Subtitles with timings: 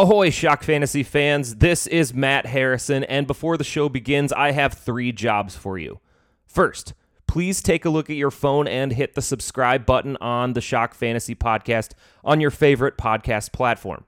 [0.00, 1.56] Ahoy, Shock Fantasy fans.
[1.56, 6.00] This is Matt Harrison, and before the show begins, I have three jobs for you.
[6.46, 6.94] First,
[7.26, 10.94] please take a look at your phone and hit the subscribe button on the Shock
[10.94, 11.90] Fantasy podcast
[12.24, 14.06] on your favorite podcast platform.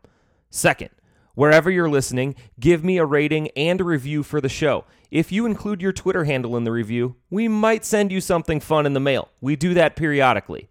[0.49, 0.89] Second,
[1.35, 4.87] wherever you're listening, give me a rating and a review for the show.
[5.11, 8.87] If you include your Twitter handle in the review, we might send you something fun
[8.87, 9.29] in the mail.
[9.43, 10.71] We do that periodically.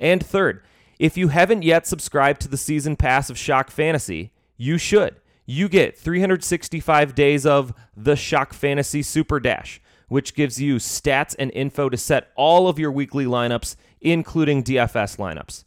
[0.00, 0.60] And third,
[0.98, 5.20] if you haven't yet subscribed to the season pass of Shock Fantasy, you should.
[5.44, 11.52] You get 365 days of the Shock Fantasy Super Dash, which gives you stats and
[11.52, 15.64] info to set all of your weekly lineups, including DFS lineups.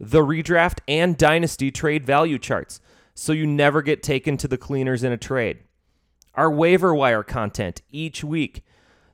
[0.00, 2.80] The redraft and dynasty trade value charts,
[3.14, 5.60] so you never get taken to the cleaners in a trade.
[6.34, 8.64] Our waiver wire content each week.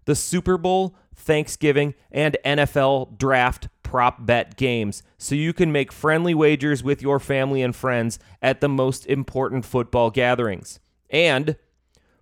[0.06, 6.32] The Super Bowl, Thanksgiving, and NFL draft prop bet games so you can make friendly
[6.32, 10.78] wagers with your family and friends at the most important football gatherings.
[11.10, 11.56] And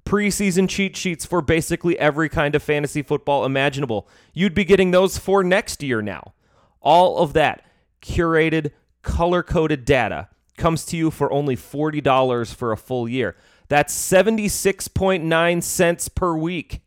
[0.07, 4.09] preseason cheat sheets for basically every kind of fantasy football imaginable.
[4.33, 6.33] You'd be getting those for next year now.
[6.81, 7.63] All of that
[8.01, 8.71] curated,
[9.03, 13.37] color coded data comes to you for only $40 for a full year.
[13.69, 16.81] That's 76.9 cents per week.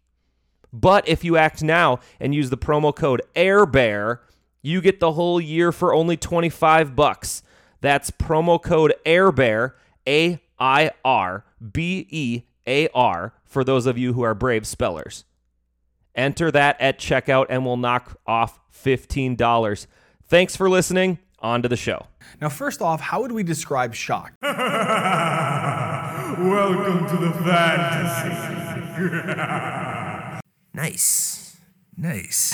[0.74, 4.22] But if you act now and use the promo code AIRBEAR,
[4.62, 7.44] you get the whole year for only 25 bucks.
[7.82, 9.74] That's promo code AIRBEAR,
[10.08, 15.26] A I R B E A R, for those of you who are brave spellers.
[16.14, 19.88] Enter that at checkout and we'll knock off $15.
[20.28, 21.20] Thanks for listening.
[21.40, 22.06] On to the show.
[22.40, 24.32] Now, first off, how would we describe shock?
[24.42, 24.54] Welcome
[27.08, 28.30] to the fantasy.
[30.72, 31.58] Nice.
[31.98, 32.54] Nice.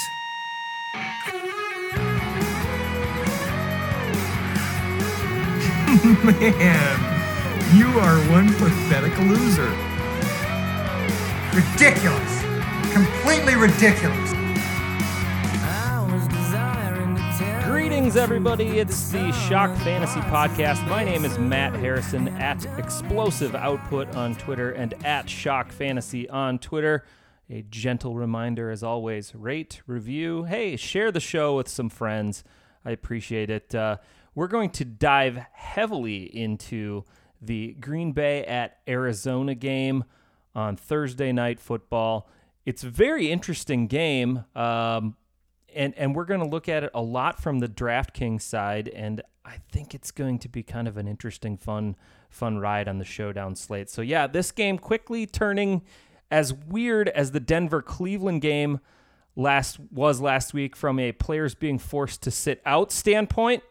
[6.04, 9.68] Man, you are one pathetic loser.
[11.56, 12.44] Ridiculous.
[12.94, 14.32] Completely ridiculous.
[17.66, 18.78] Greetings, everybody.
[18.78, 20.88] It's the Shock Fantasy Podcast.
[20.88, 26.60] My name is Matt Harrison at Explosive Output on Twitter and at Shock Fantasy on
[26.60, 27.06] Twitter.
[27.50, 30.44] A gentle reminder, as always, rate, review.
[30.44, 32.44] Hey, share the show with some friends.
[32.86, 33.74] I appreciate it.
[33.74, 33.98] Uh,
[34.38, 37.04] we're going to dive heavily into
[37.42, 40.04] the Green Bay at Arizona game
[40.54, 42.30] on Thursday night football.
[42.64, 44.46] It's a very interesting game.
[44.56, 45.16] Um,
[45.74, 49.24] and and we're going to look at it a lot from the DraftKings side, and
[49.44, 51.96] I think it's going to be kind of an interesting, fun,
[52.30, 53.90] fun ride on the showdown slate.
[53.90, 55.82] So yeah, this game quickly turning
[56.30, 58.82] as weird as the Denver Cleveland game
[59.36, 63.64] last was last week from a players being forced to sit out standpoint.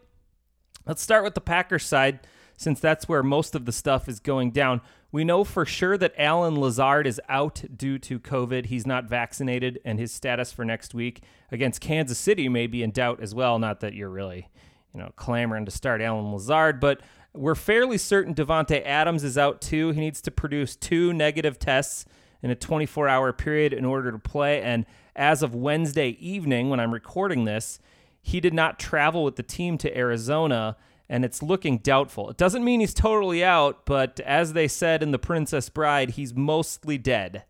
[0.87, 2.21] Let's start with the Packers side
[2.55, 4.79] since that's where most of the stuff is going down.
[5.11, 8.67] We know for sure that Allen Lazard is out due to COVID.
[8.67, 12.91] He's not vaccinated, and his status for next week against Kansas City may be in
[12.91, 13.59] doubt as well.
[13.59, 14.47] Not that you're really,
[14.93, 17.01] you know, clamoring to start Allen Lazard, but
[17.33, 19.91] we're fairly certain Davante Adams is out too.
[19.91, 22.05] He needs to produce two negative tests
[22.41, 24.61] in a 24-hour period in order to play.
[24.61, 24.85] And
[25.17, 27.81] as of Wednesday evening, when I'm recording this,
[28.27, 30.75] he did not travel with the team to Arizona
[31.07, 32.29] and it's looking doubtful.
[32.29, 36.33] It doesn't mean he's totally out, but as they said in The Princess Bride, he's
[36.33, 37.45] mostly dead.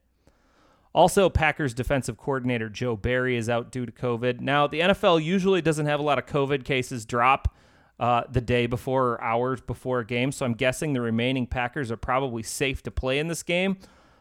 [0.93, 4.39] Also, Packers defensive coordinator Joe Barry is out due to COVID.
[4.39, 7.51] Now, the NFL usually doesn't have a lot of COVID cases drop
[7.99, 11.91] uh, the day before or hours before a game, so I'm guessing the remaining Packers
[11.91, 13.77] are probably safe to play in this game.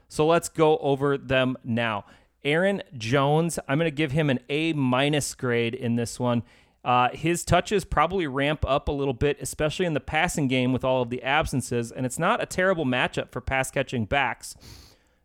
[0.09, 2.07] So let's go over them now.
[2.47, 6.45] Aaron Jones, I'm going to give him an A minus grade in this one.
[6.85, 10.85] Uh, his touches probably ramp up a little bit, especially in the passing game with
[10.85, 14.55] all of the absences, and it's not a terrible matchup for pass catching backs.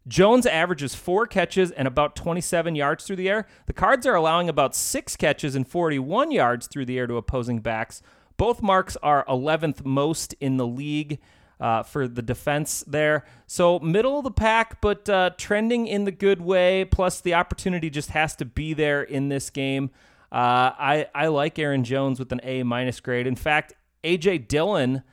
[0.07, 3.45] Jones averages four catches and about 27 yards through the air.
[3.67, 7.59] The Cards are allowing about six catches and 41 yards through the air to opposing
[7.59, 8.01] backs.
[8.35, 11.19] Both marks are 11th most in the league
[11.61, 13.23] uh, for the defense there.
[13.45, 16.85] So middle of the pack, but uh, trending in the good way.
[16.85, 19.91] Plus, the opportunity just has to be there in this game.
[20.31, 23.27] Uh, I I like Aaron Jones with an A minus grade.
[23.27, 25.03] In fact, AJ Dillon.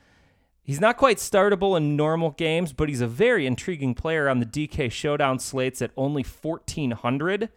[0.63, 4.45] He's not quite startable in normal games, but he's a very intriguing player on the
[4.45, 7.49] DK Showdown slates at only 1,400.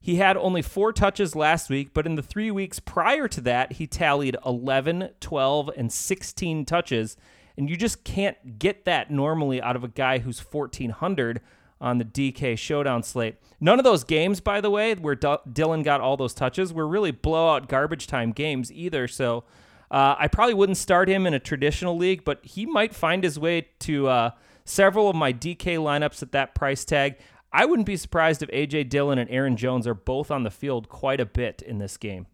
[0.00, 3.72] He had only four touches last week, but in the three weeks prior to that,
[3.74, 7.18] he tallied 11, 12, and 16 touches.
[7.56, 11.40] And you just can't get that normally out of a guy who's 1,400
[11.80, 13.36] on the DK Showdown slate.
[13.60, 16.86] None of those games, by the way, where D- Dillon got all those touches were
[16.86, 19.06] really blowout garbage time games either.
[19.08, 19.44] So
[19.90, 23.38] Uh, I probably wouldn't start him in a traditional league, but he might find his
[23.38, 24.30] way to uh,
[24.64, 27.16] several of my DK lineups at that price tag.
[27.52, 30.88] I wouldn't be surprised if AJ Dillon and Aaron Jones are both on the field
[30.88, 32.26] quite a bit in this game.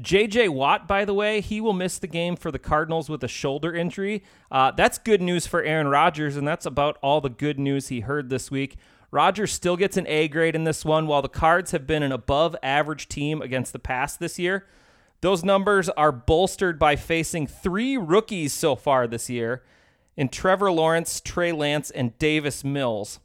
[0.00, 3.28] JJ Watt, by the way, he will miss the game for the Cardinals with a
[3.28, 4.22] shoulder injury.
[4.50, 8.00] Uh, that's good news for Aaron Rodgers, and that's about all the good news he
[8.00, 8.76] heard this week.
[9.10, 12.12] Rodgers still gets an A grade in this one, while the Cards have been an
[12.12, 14.66] above average team against the pass this year.
[15.20, 19.62] Those numbers are bolstered by facing three rookies so far this year
[20.16, 23.20] in Trevor Lawrence, Trey Lance, and Davis Mills.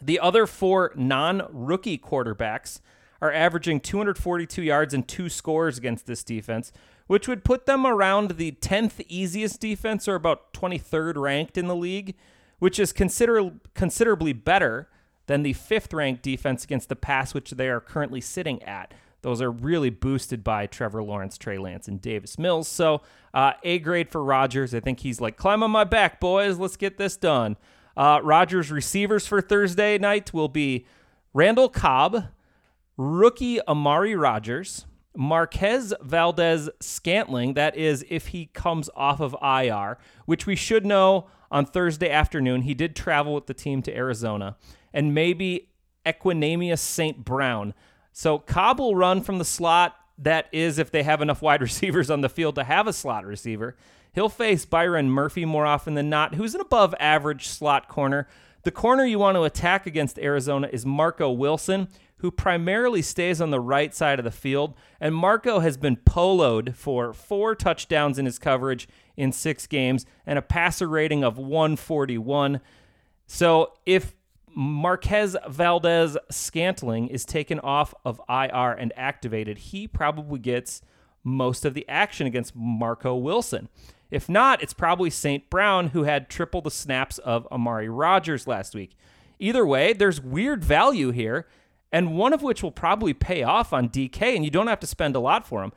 [0.00, 2.80] The other four non rookie quarterbacks
[3.22, 6.72] are averaging 242 yards and two scores against this defense,
[7.06, 11.76] which would put them around the 10th easiest defense or about 23rd ranked in the
[11.76, 12.16] league,
[12.58, 14.88] which is consider- considerably better
[15.26, 18.92] than the fifth ranked defense against the pass, which they are currently sitting at.
[19.22, 22.66] Those are really boosted by Trevor Lawrence, Trey Lance, and Davis Mills.
[22.66, 23.02] So,
[23.32, 24.74] uh, A grade for Rodgers.
[24.74, 26.58] I think he's like, climb on my back, boys.
[26.58, 27.56] Let's get this done.
[27.96, 30.86] Uh, Rodgers' receivers for Thursday night will be
[31.32, 32.24] Randall Cobb,
[33.02, 37.54] rookie Amari Rogers, Marquez Valdez Scantling.
[37.54, 42.62] That is, if he comes off of IR, which we should know on Thursday afternoon.
[42.62, 44.56] He did travel with the team to Arizona.
[44.92, 45.68] And maybe
[46.06, 47.24] Equanimeous St.
[47.24, 47.74] Brown.
[48.12, 49.94] So Cobb will run from the slot.
[50.18, 53.24] That is, if they have enough wide receivers on the field to have a slot
[53.24, 53.76] receiver.
[54.14, 58.28] He'll face Byron Murphy more often than not, who's an above average slot corner.
[58.64, 61.88] The corner you want to attack against Arizona is Marco Wilson,
[62.22, 64.74] who primarily stays on the right side of the field.
[65.00, 70.38] And Marco has been poloed for four touchdowns in his coverage in six games and
[70.38, 72.60] a passer rating of 141.
[73.26, 74.14] So if
[74.54, 80.80] Marquez Valdez Scantling is taken off of IR and activated, he probably gets
[81.24, 83.68] most of the action against Marco Wilson.
[84.12, 85.50] If not, it's probably St.
[85.50, 88.96] Brown who had triple the snaps of Amari Rogers last week.
[89.40, 91.48] Either way, there's weird value here,
[91.92, 94.86] and one of which will probably pay off on DK, and you don't have to
[94.86, 95.72] spend a lot for him.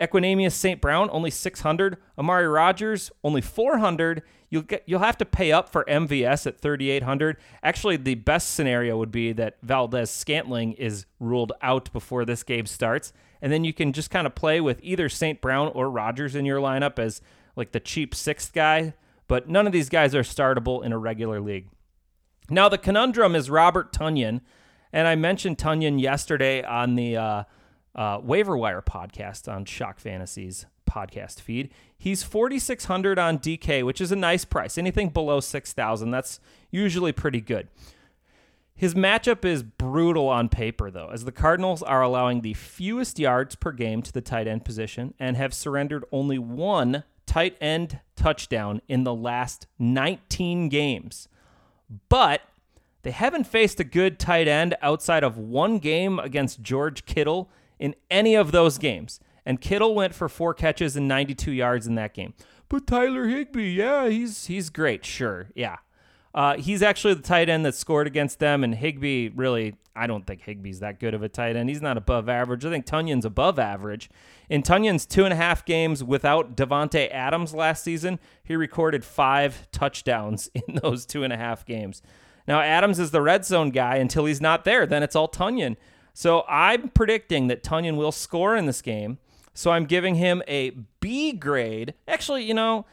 [0.00, 0.80] Equanimeous St.
[0.80, 4.22] Brown only 600, Amari Rogers only 400.
[4.48, 7.36] You'll get you'll have to pay up for MVS at 3800.
[7.62, 13.12] Actually, the best scenario would be that Valdes-Scantling is ruled out before this game starts,
[13.40, 15.40] and then you can just kind of play with either St.
[15.40, 17.20] Brown or Rogers in your lineup as
[17.54, 18.94] like the cheap sixth guy,
[19.28, 21.68] but none of these guys are startable in a regular league.
[22.48, 24.40] Now, the conundrum is Robert Tonyan,
[24.92, 27.44] and I mentioned Tonyan yesterday on the uh,
[27.94, 31.70] uh, Waiver Wire podcast on Shock Fantasies podcast feed.
[31.96, 34.76] He's 4600 on DK, which is a nice price.
[34.76, 36.40] Anything below 6000, that's
[36.70, 37.68] usually pretty good.
[38.74, 43.54] His matchup is brutal on paper, though, as the Cardinals are allowing the fewest yards
[43.54, 48.80] per game to the tight end position and have surrendered only one tight end touchdown
[48.88, 51.28] in the last 19 games.
[52.08, 52.40] But
[53.02, 57.94] they haven't faced a good tight end outside of one game against George Kittle in
[58.10, 59.20] any of those games.
[59.46, 62.34] And Kittle went for four catches and 92 yards in that game.
[62.68, 65.78] But Tyler Higbee, yeah, he's he's great, sure, yeah.
[66.32, 70.24] Uh, he's actually the tight end that scored against them, and Higbee really, I don't
[70.24, 71.68] think Higbee's that good of a tight end.
[71.68, 72.64] He's not above average.
[72.64, 74.08] I think Tonyan's above average.
[74.48, 79.66] In Tonyan's two and a half games without Davante Adams last season, he recorded five
[79.72, 82.02] touchdowns in those two and a half games.
[82.46, 84.86] Now Adams is the red zone guy until he's not there.
[84.86, 85.76] Then it's all Tonyan.
[86.12, 89.18] So I'm predicting that Tonyan will score in this game.
[89.54, 90.70] So I'm giving him a
[91.00, 91.94] B grade.
[92.08, 92.86] Actually, you know,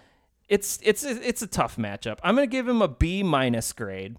[0.49, 2.19] it's it's it's a tough matchup.
[2.23, 4.17] I'm going to give him a B minus grade.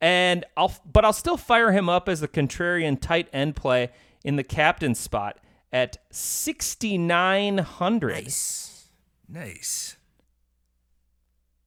[0.00, 3.90] And I'll but I'll still fire him up as a contrarian tight end play
[4.24, 5.38] in the captain spot
[5.72, 8.14] at 6900.
[8.14, 8.88] Nice.
[9.28, 9.96] Nice.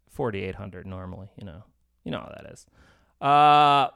[0.09, 1.63] 4800 normally, you know.
[2.03, 2.65] You know how that is.
[3.21, 3.89] Uh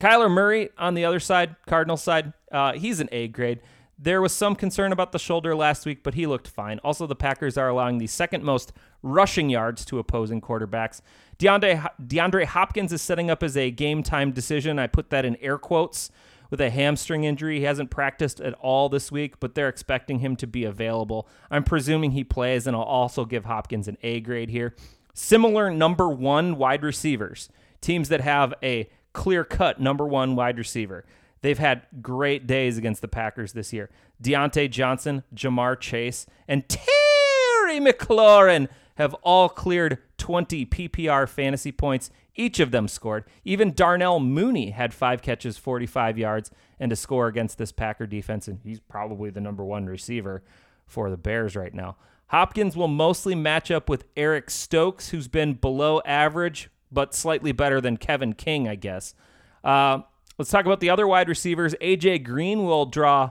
[0.00, 3.60] Kyler Murray on the other side, Cardinal side, uh, he's an A grade.
[3.98, 6.78] There was some concern about the shoulder last week, but he looked fine.
[6.78, 8.72] Also, the Packers are allowing the second most
[9.02, 11.02] rushing yards to opposing quarterbacks.
[11.38, 14.78] DeAndre, DeAndre Hopkins is setting up as a game time decision.
[14.78, 16.10] I put that in air quotes
[16.48, 17.58] with a hamstring injury.
[17.58, 21.28] He hasn't practiced at all this week, but they're expecting him to be available.
[21.50, 24.74] I'm presuming he plays, and I'll also give Hopkins an A grade here.
[25.12, 31.04] Similar number one wide receivers, teams that have a clear cut number one wide receiver.
[31.42, 33.90] They've had great days against the Packers this year.
[34.22, 42.10] Diontae Johnson, Ja'Marr Chase, and Terry McLaurin have all cleared 20 PPR fantasy points.
[42.34, 43.24] Each of them scored.
[43.44, 48.46] Even Darnell Mooney had five catches, 45 yards, and a score against this Packer defense,
[48.46, 50.42] and he's probably the number one receiver
[50.86, 51.96] for the Bears right now.
[52.26, 57.80] Hopkins will mostly match up with Eric Stokes, who's been below average, but slightly better
[57.80, 59.14] than Kevin King, I guess.
[59.62, 60.00] Uh,
[60.38, 61.74] let's talk about the other wide receivers.
[61.80, 63.30] AJ Green will draw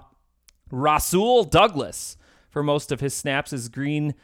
[0.72, 2.18] Rasul Douglas
[2.50, 4.16] for most of his snaps as Green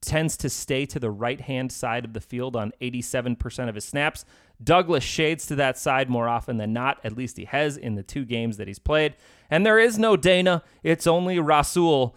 [0.00, 3.84] tends to stay to the right hand side of the field on 87% of his
[3.84, 4.24] snaps.
[4.62, 6.98] Douglas shades to that side more often than not.
[7.04, 9.14] At least he has in the two games that he's played.
[9.50, 12.16] And there is no Dana, it's only Rasul.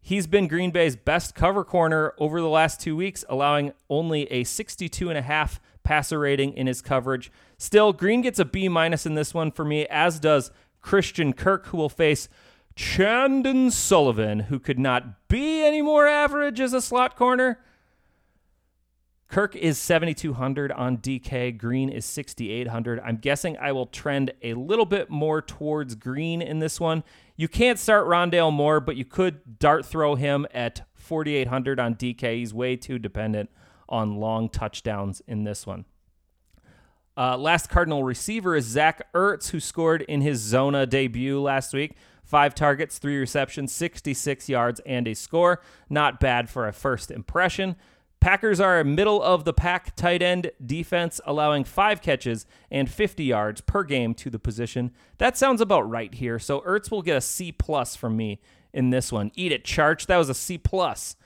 [0.00, 4.44] He's been Green Bay's best cover corner over the last two weeks, allowing only a
[4.44, 5.58] 62.5
[5.90, 7.32] passer rating in his coverage.
[7.58, 11.66] Still, Green gets a B minus in this one for me, as does Christian Kirk,
[11.66, 12.28] who will face
[12.76, 17.58] Chandon Sullivan, who could not be any more average as a slot corner.
[19.26, 21.58] Kirk is 7,200 on DK.
[21.58, 23.00] Green is 6,800.
[23.00, 27.02] I'm guessing I will trend a little bit more towards Green in this one.
[27.36, 32.36] You can't start Rondale Moore, but you could dart throw him at 4,800 on DK.
[32.36, 33.50] He's way too dependent
[33.90, 35.84] on long touchdowns in this one.
[37.16, 41.96] Uh, last Cardinal receiver is Zach Ertz, who scored in his Zona debut last week.
[42.24, 45.60] Five targets, three receptions, 66 yards, and a score.
[45.88, 47.76] Not bad for a first impression.
[48.20, 53.24] Packers are a middle of the pack tight end defense, allowing five catches and 50
[53.24, 54.92] yards per game to the position.
[55.18, 56.38] That sounds about right here.
[56.38, 58.40] So Ertz will get a C plus from me
[58.72, 59.32] in this one.
[59.34, 60.06] Eat it, Charch.
[60.06, 61.16] That was a C plus.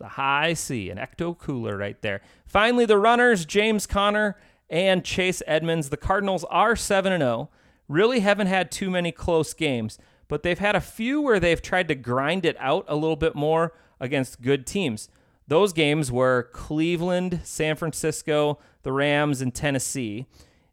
[0.00, 2.22] It's a high C, an ecto cooler right there.
[2.46, 4.34] Finally, the runners, James Conner
[4.70, 5.90] and Chase Edmonds.
[5.90, 7.50] The Cardinals are 7 0.
[7.86, 11.86] Really haven't had too many close games, but they've had a few where they've tried
[11.88, 15.10] to grind it out a little bit more against good teams.
[15.46, 20.24] Those games were Cleveland, San Francisco, the Rams, and Tennessee.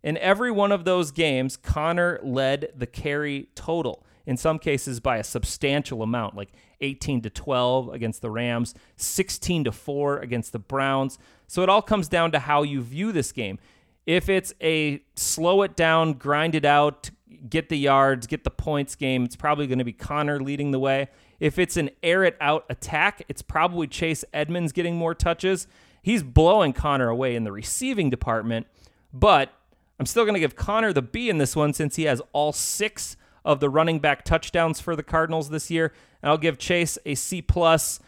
[0.03, 5.17] In every one of those games, Conner led the carry total, in some cases by
[5.17, 6.49] a substantial amount, like
[6.81, 11.17] 18 to 12 against the Rams, 16 to 4 against the Browns.
[11.47, 13.57] So it all comes down to how you view this game.
[14.05, 17.09] If it's a slow it down, grind it out,
[17.49, 20.79] get the yards, get the points game, it's probably going to be Conner leading the
[20.79, 21.07] way.
[21.39, 25.67] If it's an air it out attack, it's probably Chase Edmonds getting more touches.
[26.01, 28.67] He's blowing Conner away in the receiving department,
[29.13, 29.53] but
[29.99, 32.51] I'm still going to give Conner the B in this one since he has all
[32.51, 33.15] six
[33.47, 35.93] of the running back touchdowns for the Cardinals this year.
[36.21, 38.01] And I'll give Chase a C plus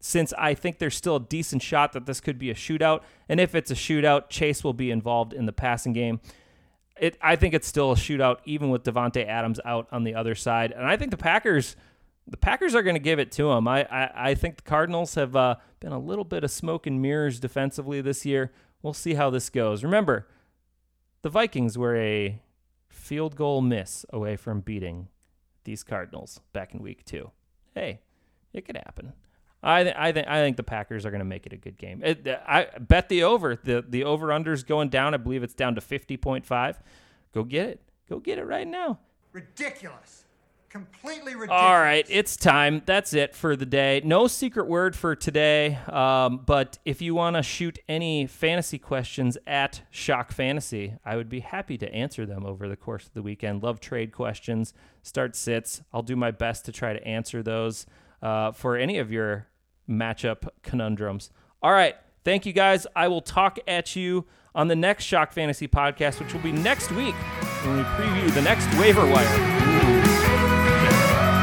[0.00, 3.02] since I think there's still a decent shot that this could be a shootout.
[3.28, 6.20] And if it's a shootout, Chase will be involved in the passing game.
[6.98, 10.34] It, I think it's still a shootout, even with Davante Adams out on the other
[10.34, 10.72] side.
[10.72, 11.76] And I think the Packers
[12.26, 13.66] the Packers are going to give it to him.
[13.66, 17.00] I, I, I think the Cardinals have uh, been a little bit of smoke and
[17.00, 18.52] mirrors defensively this year.
[18.82, 19.82] We'll see how this goes.
[19.82, 20.28] Remember,
[21.22, 22.40] the Vikings were a
[23.10, 25.08] field goal miss away from beating
[25.64, 27.32] these Cardinals back in week two.
[27.74, 28.02] Hey,
[28.52, 29.14] it could happen.
[29.64, 31.76] I th- I think I think the Packers are going to make it a good
[31.76, 32.04] game.
[32.04, 35.12] It, I bet the over the the over unders going down.
[35.12, 36.80] I believe it's down to fifty point five.
[37.34, 37.80] Go get it.
[38.08, 39.00] Go get it right now.
[39.32, 40.24] Ridiculous.
[40.70, 41.62] Completely ridiculous.
[41.62, 42.82] All right, it's time.
[42.86, 44.02] That's it for the day.
[44.04, 45.78] No secret word for today.
[45.88, 51.28] Um, but if you want to shoot any fantasy questions at Shock Fantasy, I would
[51.28, 53.64] be happy to answer them over the course of the weekend.
[53.64, 54.72] Love trade questions,
[55.02, 55.82] start sits.
[55.92, 57.84] I'll do my best to try to answer those
[58.22, 59.48] uh, for any of your
[59.88, 61.30] matchup conundrums.
[61.62, 61.96] All right.
[62.22, 62.86] Thank you guys.
[62.94, 64.24] I will talk at you
[64.54, 67.14] on the next Shock Fantasy podcast, which will be next week
[67.64, 69.99] when we preview the next waiver wire.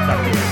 [0.07, 0.46] Gracias.